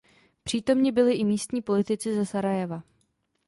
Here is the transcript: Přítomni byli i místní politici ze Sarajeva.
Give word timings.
Přítomni 0.43 0.91
byli 0.91 1.13
i 1.15 1.23
místní 1.23 1.61
politici 1.61 2.13
ze 2.15 2.25
Sarajeva. 2.25 2.83